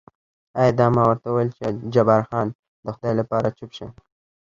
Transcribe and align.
ایا 0.59 0.71
دا؟ 0.77 0.85
ما 0.95 1.03
ورته 1.07 1.27
وویل 1.29 1.51
جبار 1.93 2.21
خان، 2.29 2.47
د 2.83 2.87
خدای 2.95 3.13
لپاره 3.21 3.55
چوپ 3.57 3.71
شه. 3.77 3.87